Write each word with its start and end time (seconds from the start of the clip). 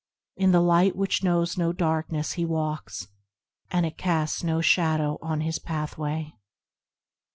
In 0.35 0.51
the 0.51 0.61
Light 0.61 0.95
which 0.95 1.23
knows 1.23 1.59
no 1.59 1.71
darkness 1.71 2.31
he 2.31 2.43
walks, 2.43 3.07
And 3.69 3.85
it 3.85 3.99
casts 3.99 4.43
no 4.43 4.59
shadow 4.59 5.19
on 5.21 5.41
his 5.41 5.59
pathway. 5.59 6.33